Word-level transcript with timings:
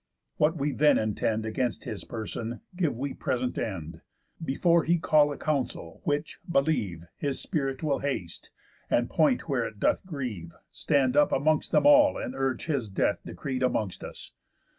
What 0.37 0.57
we 0.57 0.71
then 0.71 0.97
intend 0.97 1.45
Against 1.45 1.83
his 1.83 2.05
person, 2.05 2.61
give 2.75 2.97
we 2.97 3.13
present 3.13 3.59
end, 3.59 4.01
Before 4.43 4.83
he 4.83 4.97
call 4.97 5.31
a 5.31 5.37
council, 5.37 6.01
which, 6.05 6.39
believe, 6.51 7.05
His 7.17 7.39
spirit 7.39 7.83
will 7.83 7.99
haste, 7.99 8.49
and 8.89 9.11
point 9.11 9.47
where 9.47 9.63
it 9.65 9.79
doth 9.79 10.03
grieve, 10.03 10.53
Stand 10.71 11.15
up 11.15 11.31
amongst 11.31 11.71
them 11.71 11.85
all, 11.85 12.17
and 12.17 12.33
urge 12.33 12.65
his 12.65 12.89
death 12.89 13.19
Decreed 13.23 13.61
amongst 13.61 14.03
us. 14.03 14.31